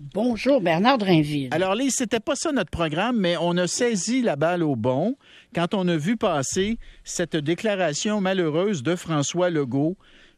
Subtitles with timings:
[0.00, 1.48] Bonjour, Bernard Drinville.
[1.50, 5.16] Alors, Lise, c'était pas ça notre programme, mais on a saisi la balle au bon
[5.54, 9.96] quand on a vu passer cette déclaration malheureuse de François Legault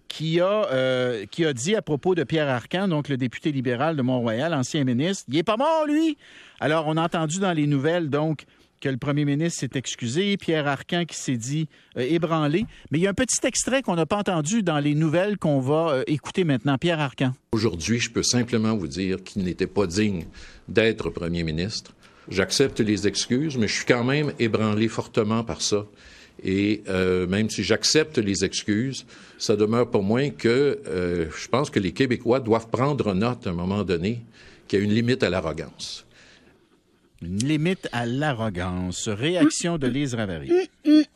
[0.08, 4.52] qui a, euh, dit à propos de Pierre Arcan, donc le député libéral de Mont-Royal,
[4.54, 6.17] ancien ministre, il est pas mort, lui!
[6.58, 8.45] Alors, on a entendu dans les nouvelles, donc,
[8.81, 12.65] que le premier ministre s'est excusé, Pierre Arcan qui s'est dit euh, ébranlé.
[12.90, 15.60] Mais il y a un petit extrait qu'on n'a pas entendu dans les nouvelles qu'on
[15.60, 16.78] va euh, écouter maintenant.
[16.78, 17.32] Pierre Arcan.
[17.52, 20.24] Aujourd'hui, je peux simplement vous dire qu'il n'était pas digne
[20.69, 21.92] d'être premier ministre.
[22.28, 25.84] J'accepte les excuses, mais je suis quand même ébranlé fortement par ça.
[26.42, 29.04] Et euh, même si j'accepte les excuses,
[29.37, 33.54] ça demeure pour moi que je pense que les Québécois doivent prendre note à un
[33.54, 34.23] moment donné
[34.66, 36.06] qu'il y a une limite à l'arrogance.
[37.23, 39.09] Une limite à l'arrogance.
[39.09, 40.51] Réaction de Lise Ravary.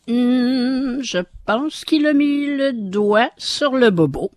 [0.07, 4.30] je pense qu'il a mis le doigt sur le bobo.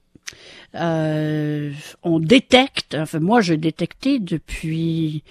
[0.76, 1.72] Euh,
[2.04, 5.24] on détecte, enfin moi j'ai détecté depuis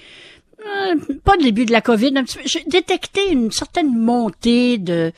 [0.61, 2.13] euh, pas le début de la COVID,
[2.45, 5.13] j'ai détecté une certaine montée de,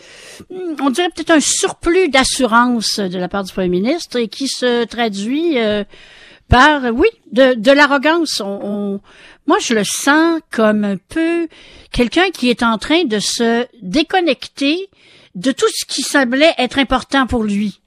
[0.50, 4.84] on dirait peut-être un surplus d'assurance de la part du premier ministre et qui se
[4.84, 5.84] traduit euh,
[6.48, 8.40] par, oui, de, de l'arrogance.
[8.44, 9.00] On,
[9.46, 11.48] moi, je le sens comme un peu
[11.92, 14.88] quelqu'un qui est en train de se déconnecter
[15.34, 17.80] de tout ce qui semblait être important pour lui.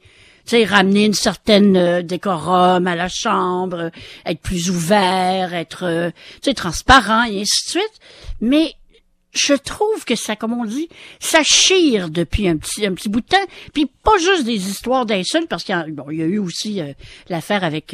[0.46, 3.92] Tu sais, ramener une certaine euh, décorum à la chambre,
[4.26, 6.10] être plus ouvert, être, euh,
[6.42, 8.00] tu sais, transparent et ainsi de suite.
[8.42, 8.74] Mais
[9.34, 10.90] je trouve que ça, comme on dit,
[11.20, 13.46] ça chire depuis un petit, un petit bout de temps.
[13.74, 16.82] Puis pas juste des histoires d'insultes, parce qu'il y, a, bon, y a eu aussi
[16.82, 16.94] euh,
[17.30, 17.94] l'affaire avec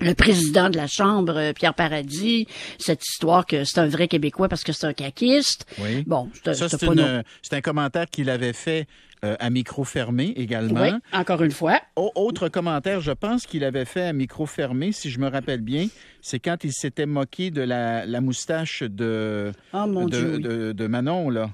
[0.00, 2.46] le président de la Chambre, euh, Pierre Paradis,
[2.78, 5.66] cette histoire que c'est un vrai Québécois parce que c'est un caquiste.
[5.78, 6.04] Oui.
[6.06, 8.86] Bon, c'est un commentaire qu'il avait fait
[9.24, 10.82] euh, à micro fermé également.
[10.82, 11.80] Oui, encore une fois.
[11.96, 15.88] autre commentaire, je pense qu'il avait fait à micro fermé, si je me rappelle bien,
[16.20, 21.50] c'est quand il s'était moqué de la, moustache de, oh, de, Manon, là.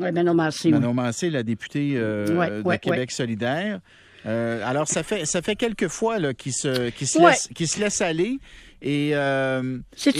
[0.00, 0.70] Oui, Manon Massé.
[0.70, 3.78] Manon Massé, la députée euh, de Québec solidaire.
[4.26, 8.00] Euh, alors, ça fait, ça fait quelques fois qu'il se, qu se, laisse, se laisse
[8.00, 8.38] aller.
[8.86, 10.12] Et euh, c'est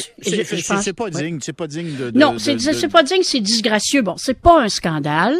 [0.95, 2.11] pas digne, c'est pas digne de.
[2.19, 4.01] non, c'est pas digne, c'est disgracieux.
[4.01, 5.37] Bon, c'est pas un scandale,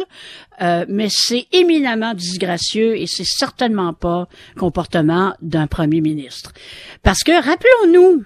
[0.61, 4.27] euh, mais c'est éminemment disgracieux et c'est certainement pas
[4.57, 6.53] comportement d'un premier ministre.
[7.01, 8.23] Parce que rappelons-nous,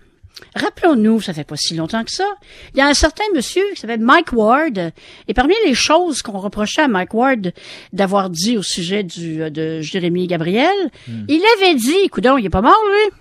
[0.55, 2.27] Rappelons-nous, ça fait pas si longtemps que ça,
[2.73, 4.91] il y a un certain monsieur qui s'appelle Mike Ward,
[5.27, 7.53] et parmi les choses qu'on reprochait à Mike Ward
[7.93, 10.75] d'avoir dit au sujet du, euh, de Jérémy Gabriel,
[11.07, 11.25] hmm.
[11.27, 13.11] il avait dit, écoute il est pas mort, lui.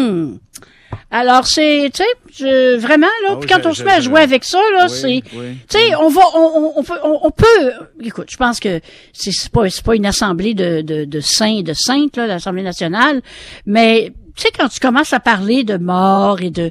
[0.00, 0.38] Hmm.
[1.10, 4.60] Alors c'est, tu sais, vraiment là, ah quand on se met à jouer avec ça
[4.76, 5.38] là, c'est, tu
[5.68, 8.80] sais, on va, on, on, peut, on, peut, écoute, je pense que
[9.12, 12.62] c'est pas, c'est pas une assemblée de de, de saints et de saintes là, l'Assemblée
[12.62, 13.22] nationale,
[13.66, 16.70] mais tu sais, quand tu commences à parler de mort et de,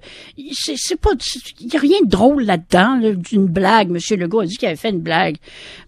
[0.54, 1.12] c'est pas,
[1.60, 3.90] il y a rien de drôle là-dedans, d'une blague.
[3.90, 5.38] Monsieur Legault a dit qu'il avait fait une blague.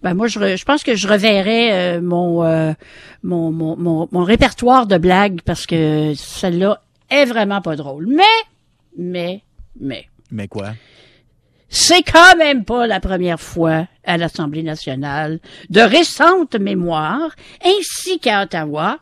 [0.02, 2.02] Ben moi, je, je pense que je reverrai euh, euh,
[3.24, 8.08] mon, mon, mon, mon, répertoire de blagues parce que celle-là est vraiment pas drôle.
[8.08, 8.24] Mais,
[8.98, 9.42] mais,
[9.80, 10.08] mais.
[10.32, 10.72] Mais quoi?
[11.74, 15.40] C'est quand même pas la première fois à l'Assemblée nationale
[15.70, 17.34] de récente mémoire,
[17.64, 19.00] ainsi qu'à Ottawa,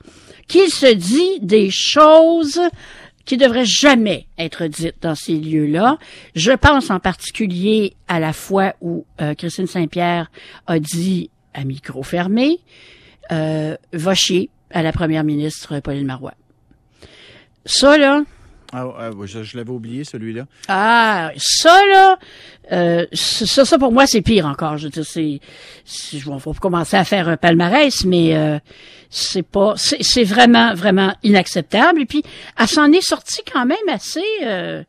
[0.48, 2.62] qu'il se dit des choses
[3.26, 5.98] qui devraient jamais être dites dans ces lieux-là.
[6.36, 10.30] Je pense en particulier à la fois où euh, Christine Saint-Pierre
[10.68, 12.60] a dit à micro fermé,
[13.32, 16.36] euh, va chier à la première ministre Pauline Marois.
[17.66, 18.22] Ça, là,
[18.72, 20.46] ah, ah je, l'avais oublié, celui-là.
[20.68, 22.20] Ah, ça, là,
[22.72, 24.78] euh, ça, ça, pour moi, c'est pire encore.
[24.78, 25.40] Je veux dire, c'est,
[26.14, 28.60] il faut commencer à faire un palmarès, mais euh,
[29.10, 32.02] c'est pas, c'est vraiment, vraiment inacceptable.
[32.02, 32.24] Et puis,
[32.60, 34.26] elle s'en est sortie quand même assez...
[34.44, 34.84] Euh,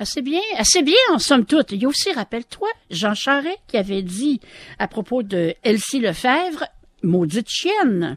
[0.00, 1.70] assez bien, assez bien en somme toute.
[1.70, 4.40] Il y a aussi, rappelle-toi, Jean Charest qui avait dit
[4.80, 6.64] à propos de Elsie Lefebvre,
[7.04, 8.16] maudite chienne.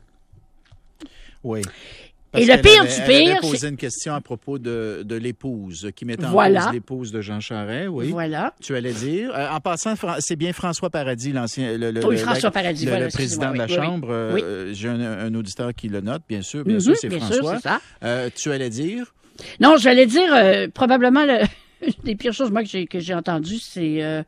[1.44, 1.62] Oui
[2.34, 3.04] et le pire du pire.
[3.08, 7.12] Elle avait posé une question à propos de, de l'épouse, qui mettait en cause l'épouse
[7.12, 8.10] de Jean Charest, oui.
[8.10, 8.54] Voilà.
[8.62, 9.32] Tu allais dire.
[9.34, 11.78] Euh, en passant, c'est bien François Paradis, l'ancien.
[11.78, 14.10] Le, oui, François Paradis, le, le président de la Chambre.
[14.12, 16.64] Euh, j'ai un, auditeur qui le note, bien sûr.
[16.64, 17.60] Bien sûr, c'est François.
[17.60, 17.82] ça.
[18.04, 19.14] Euh, tu allais dire?
[19.60, 20.30] Non, j'allais dire
[20.74, 21.46] probablement le.
[21.86, 24.24] Une des pires choses, moi, que j'ai, que j'ai entendues, c'est euh,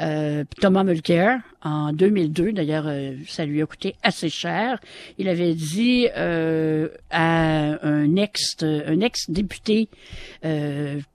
[0.00, 2.52] euh, Thomas Mulcair, en 2002.
[2.52, 4.78] D'ailleurs, euh, ça lui a coûté assez cher.
[5.18, 9.88] Il avait dit à un ex, un ex-député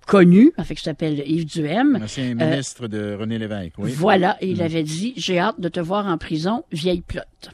[0.08, 2.00] connu, en fait, qui s'appelle Yves Duhem.
[2.04, 3.92] Ancien ministre de René Lévesque, oui.
[3.92, 4.62] Voilà, il mm.
[4.62, 7.52] avait dit, j'ai hâte de te voir en prison, vieille plotte.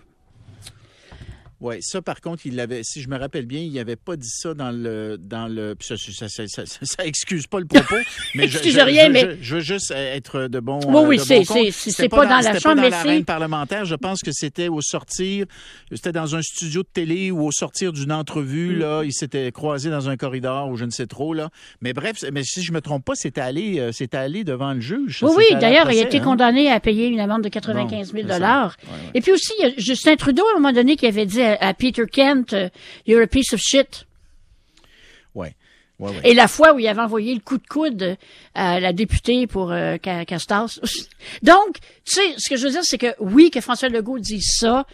[1.61, 4.27] Oui, ça, par contre, il l'avait, si je me rappelle bien, il n'avait pas dit
[4.29, 5.17] ça dans le.
[5.19, 7.95] Dans le ça, ça, ça, ça, ça excuse pas le propos,
[8.35, 10.79] mais je, je- rien, je- mais- je, veux juste être de bon.
[10.87, 12.97] Oui, euh, oui, de c'est- bon c'est- c'est pas dans la chambre, pas mais dans
[12.99, 13.85] c'est- l'arène parlementaire.
[13.85, 15.45] Je pense que c'était au sortir,
[15.93, 18.79] c'était dans un studio de télé ou au sortir d'une entrevue, Mm.
[18.79, 19.01] là.
[19.03, 21.49] Il s'était croisé dans un corridor ou je ne sais trop, là.
[21.81, 24.81] Mais bref, mais si je me trompe pas, c'était allé, euh, c'était allé devant le
[24.81, 25.19] juge.
[25.21, 25.45] Oui, oui.
[25.59, 26.23] D'ailleurs, il a été hein.
[26.23, 28.39] condamné à payer une amende de 95 000 Bon, c'est ça.
[28.39, 28.75] dollars.
[28.83, 28.97] Ouais, ouais.
[29.15, 31.41] Et puis aussi, il y a Justin Trudeau, à un moment donné, qui avait dit
[31.41, 32.69] à, à Peter Kent, euh,
[33.05, 34.05] You're a piece of shit.
[35.35, 35.55] Ouais.
[35.99, 36.21] Ouais, ouais.
[36.31, 38.17] Et la fois où il avait envoyé le coup de coude
[38.55, 40.79] à la députée pour euh, Ca- Castas.
[41.43, 44.55] Donc, tu sais, ce que je veux dire, c'est que oui, que François Legault dise
[44.57, 44.87] ça,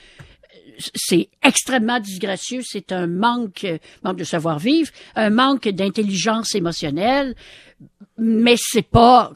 [0.94, 7.36] c'est extrêmement disgracieux, c'est un manque, euh, manque de savoir-vivre, un manque d'intelligence émotionnelle,
[8.18, 9.32] mais c'est pas...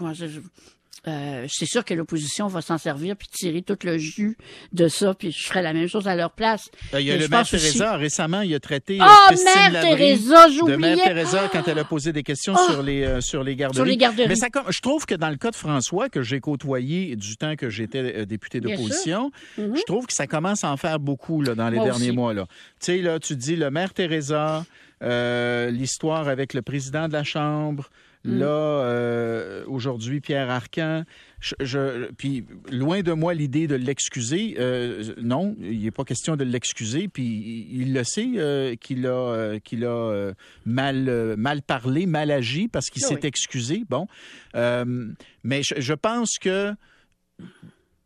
[1.07, 4.37] euh, c'est sûr que l'opposition va s'en servir puis tirer tout le jus
[4.71, 6.69] de ça, puis je ferai la même chose à leur place.
[6.93, 9.25] Euh, Il y a Mais le maire aussi- Teresa, récemment, il a traité euh, Ah,
[9.29, 10.75] Christine Mère Teresa, de.
[10.75, 12.71] Mère Teresa quand elle a posé des questions Ah!
[12.71, 13.75] sur les euh, sur les garderies.
[13.77, 14.27] Sur les garderies.
[14.27, 17.55] Mais ça, je trouve que dans le cas de François que j'ai côtoyé du temps
[17.55, 19.75] que j'étais député d'opposition, Mhm.
[19.77, 22.15] je trouve que ça commence à en faire beaucoup là, dans les Moi derniers aussi.
[22.15, 22.45] mois là.
[22.79, 24.65] Tu sais là, tu dis le maire Teresa,
[25.01, 27.89] euh, l'histoire avec le président de la chambre.
[28.23, 28.39] Mm.
[28.39, 31.03] Là, euh, aujourd'hui, Pierre Arcan.
[31.39, 34.55] Je, je- puis, loin de moi l'idée de l'excuser.
[34.59, 37.07] Euh, non, il n'est pas question de l'excuser.
[37.07, 40.31] Puis, il, le sait euh, qu'il a, qu'il a
[40.65, 43.83] mal, mal parlé, mal agi parce qu'il Ah s'est excusé.
[43.89, 44.07] Bon.
[44.55, 46.73] Mais je, je pense que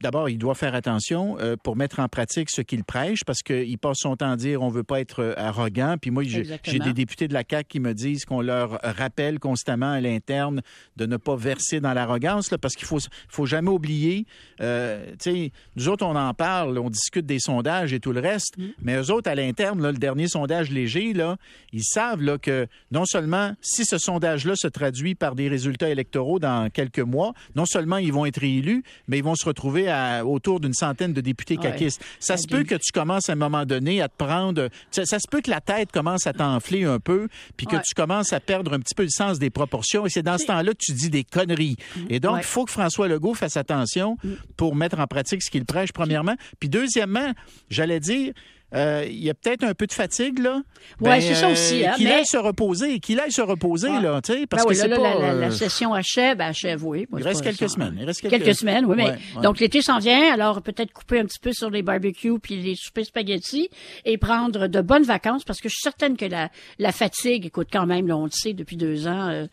[0.06, 3.76] D'abord, il doit faire attention euh, pour mettre en pratique ce qu'il prêche parce qu'il
[3.80, 5.96] passe son temps à dire on veut pas être euh, arrogant.
[6.00, 6.44] Puis moi, j'ai
[6.78, 10.62] des députés de la CAQ qui me disent qu'on leur rappelle constamment à l'interne
[10.96, 14.28] de ne pas verser dans l'arrogance parce qu'il faut, faut jamais oublier.
[14.62, 18.20] euh, tu sais, nous autres, on en parle, on discute des sondages et tout le
[18.20, 18.54] reste,
[18.84, 21.38] mais eux autres, à l'interne, le dernier sondage léger, là,
[21.74, 26.38] ils savent là, que non seulement si ce sondage-là se traduit par des résultats électoraux
[26.38, 29.95] dans quelques mois, non seulement ils vont être réélus, mais ils vont se retrouver à
[30.26, 31.64] autour d'une centaine de députés Ouais.
[31.72, 32.04] caquistes.
[32.20, 34.70] Ça se peut que tu commences à un moment donné à te prendre.
[34.92, 37.28] Ça, ça se peut que la tête commence à t'enfler un peu,
[37.58, 37.82] puis que Ouais.
[37.86, 40.06] tu commences à perdre un petit peu le sens des proportions.
[40.06, 41.78] Et c'est dans ce temps-là que tu dis des conneries.
[42.10, 42.42] Et donc, Ouais.
[42.42, 44.18] il faut que François Legault fasse attention
[44.58, 46.36] pour mettre en pratique ce qu'il prêche, premièrement.
[46.60, 47.32] Puis, deuxièmement,
[47.70, 48.34] j'allais dire.
[48.76, 50.62] Euh, il y a peut-être un peu de fatigue, là.
[51.00, 53.90] Ouais, c'est ça euh, aussi, hein, qu'il mais- aille se reposer, qu'il aille se reposer,
[53.90, 54.02] Ouais.
[54.02, 55.20] là, tu sais, parce Ben oui, que là, c'est là, pas...
[55.20, 57.08] la, la- la euh, session achève, ben, achève, oui.
[57.10, 57.96] Moi, il reste quelques semaines.
[58.00, 59.42] Il reste Quelques, quelques, semaines, oui, mais Ouais, ouais.
[59.42, 62.76] donc l'été s'en vient, alors peut-être couper un petit peu sur les barbecues puis les
[62.76, 63.70] soupers spaghettis
[64.06, 66.50] et prendre de bonnes vacances parce que je suis certaine que la,
[66.80, 69.46] la fatigue, écoute quand même, là, on le sait depuis deux ans, euh,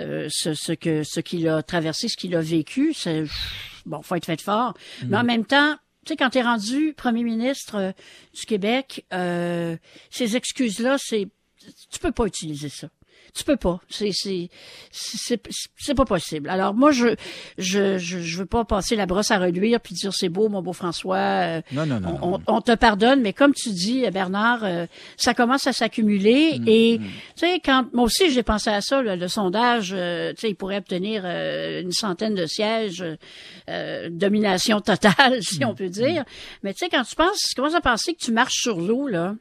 [0.00, 3.24] euh, ce, ce que ce qu'il a traversé, ce qu'il a vécu, c'est
[3.86, 4.74] bon, faut être fait fort,
[5.06, 5.20] mais Mm.
[5.20, 5.76] en même temps.
[6.04, 7.92] Tu sais, quand t'es rendu premier ministre euh,
[8.34, 9.76] du Québec, euh,
[10.10, 11.28] ces excuses-là, c'est,
[11.90, 12.88] tu peux pas utiliser ça.
[13.34, 13.80] Tu peux pas.
[13.88, 14.48] C'est c'est
[14.90, 15.40] c'est
[15.78, 16.48] c'est pas possible.
[16.50, 17.14] Alors moi je
[17.58, 20.62] je je, je veux pas passer la brosse à reluire puis dire c'est beau mon
[20.62, 21.16] beau François.
[21.16, 22.40] euh, Non, non, non.
[22.46, 24.86] on, te pardonne, mais comme tu dis, Bernard, euh,
[25.16, 26.58] ça commence à s'accumuler.
[26.58, 27.06] Mm, et tu
[27.36, 30.54] sais, quand moi aussi j'ai pensé à ça, le, le sondage, euh, tu sais, il
[30.54, 33.04] pourrait obtenir euh, une centaine de sièges,
[33.68, 36.24] euh, domination totale, si Mm, on peut dire.
[36.62, 39.06] Mais tu sais, quand tu penses, tu commences à penser que tu marches sur l'eau
[39.08, 39.34] là,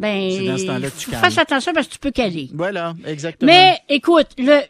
[0.00, 2.48] ben, C'est dans ce temps-là que tu fasse attention parce que tu peux caler.
[2.54, 3.52] Voilà, exactement.
[3.52, 4.60] Mais écoute, le,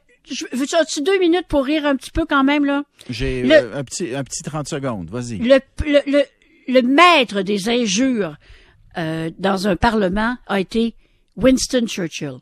[0.53, 2.83] veux-tu as-tu deux minutes pour rire un petit peu quand même là?
[3.09, 5.09] J'ai euh, un, petit, un petit 30 secondes.
[5.09, 5.39] Vas-y.
[5.39, 6.23] le, le, le,
[6.69, 8.37] le maître des injures
[8.99, 10.95] euh, dans un parlement a été
[11.37, 12.35] Winston Churchill.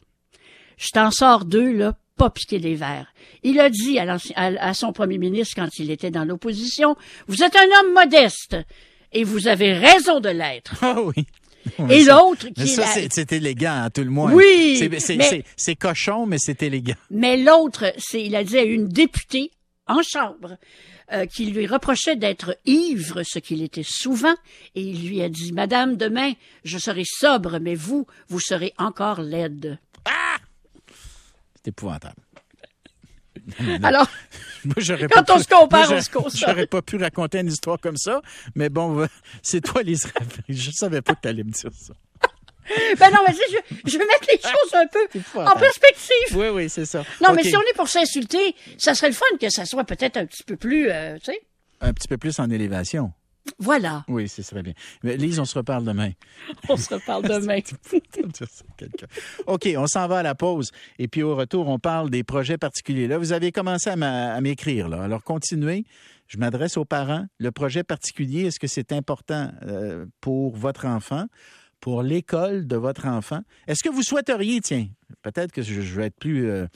[0.78, 3.12] Je t'en sors deux, là, pas piquer des verres.
[3.42, 6.96] Il a dit à, l'ancien- à, à son premier ministre quand il était dans l'opposition,
[7.26, 8.56] vous êtes un homme modeste
[9.12, 10.74] et vous avez raison de l'être.
[10.82, 11.26] Ah oui.
[11.90, 14.32] Et l'autre qui Mais ça, la- c'est élégant, à tout le moins.
[14.32, 14.76] Oui,
[15.56, 16.94] C'est- cochon, mais c'est élégant.
[17.10, 19.50] Mais l'autre, c'est, il a dit à une députée
[19.86, 20.56] en chambre
[21.12, 24.34] euh, qui lui reprochait d'être ivre, ce qu'il était souvent,
[24.74, 26.32] et il lui a dit, Madame, demain,
[26.64, 29.78] je serai sobre, mais vous, vous serez encore laide.
[31.56, 32.16] C'est épouvantable.
[33.82, 34.08] Alors,
[34.64, 34.74] Moi,
[35.12, 36.48] Quand on pu- se compare, moi, on se console.
[36.48, 38.20] J'aurais pas pu raconter une histoire comme ça,
[38.54, 39.06] mais bon,
[39.42, 39.96] c'est toi, les
[40.48, 41.94] Je savais pas que tu allais me dire ça.
[42.98, 46.36] ben non, mais je, je vais mettre les choses un peu en perspective.
[46.36, 47.04] Oui, oui, c'est ça.
[47.26, 50.16] Non, mais si on est pour s'insulter, ça serait le fun que ça soit peut-être
[50.16, 51.40] un petit peu plus, euh, tu sais.
[51.80, 53.12] Un petit peu plus en élévation.
[53.58, 54.04] Voilà.
[54.08, 54.74] Oui, ce serait bien.
[55.02, 56.10] Mais Lise, on se reparle demain.
[56.68, 57.60] On se reparle demain.
[59.46, 60.70] OK, on s'en va à la pause.
[60.98, 63.06] Et puis au retour, on parle des projets particuliers.
[63.08, 64.88] Là, vous avez commencé à m'écrire.
[64.88, 65.02] Là.
[65.02, 65.84] Alors, continuez.
[66.26, 67.26] Je m'adresse aux parents.
[67.38, 71.26] Le projet particulier, est-ce que c'est important euh, pour votre enfant?
[71.80, 73.40] pour l'école de votre enfant?
[73.66, 74.88] Est-ce que vous souhaiteriez, tiens,
[75.22, 76.50] peut-être que je, vais être plus...
[76.50, 76.66] Euh,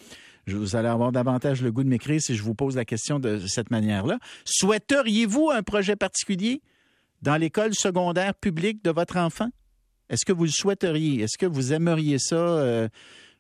[0.47, 3.39] vous allez avoir davantage le goût de m'écrire si je vous pose la question de
[3.47, 4.19] cette manière-là.
[4.45, 6.63] Souhaiteriez-vous un projet particulier
[7.23, 9.49] dans l'école secondaire publique de votre enfant?
[10.11, 11.23] Est-ce que vous le souhaiteriez?
[11.23, 12.37] Est-ce que vous aimeriez ça?
[12.37, 12.89] Euh,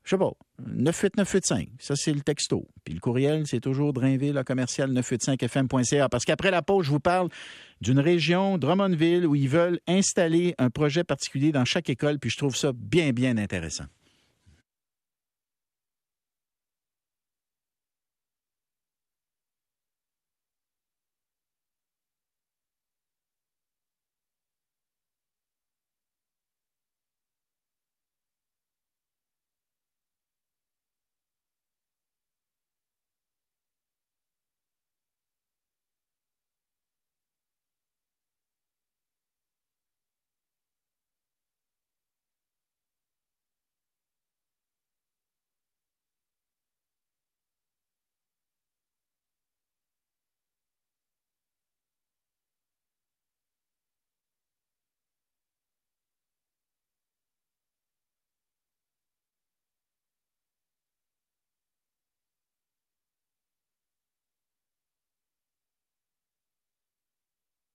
[0.04, 1.68] je sais pas, 98985.
[1.78, 2.66] Ça, c'est le texto.
[2.84, 6.08] Puis le courriel, c'est toujours Drainville, commercial 985fm.ca.
[6.08, 7.28] Parce qu'après la pause, je vous parle
[7.80, 12.18] d'une région, Drummondville, où ils veulent installer un projet particulier dans chaque école.
[12.18, 13.84] Puis je trouve ça bien, bien intéressant.